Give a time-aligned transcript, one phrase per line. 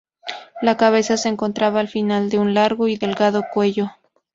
[0.63, 3.91] La cabeza se encontraba al final de un largo y delgado cuello.